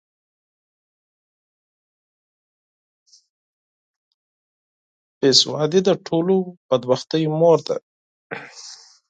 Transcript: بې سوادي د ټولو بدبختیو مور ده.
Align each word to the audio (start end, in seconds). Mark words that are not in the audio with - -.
بې 5.19 5.31
سوادي 5.41 5.79
د 5.87 5.89
ټولو 6.07 6.35
بدبختیو 6.67 7.31
مور 7.39 7.59
ده. 7.67 7.77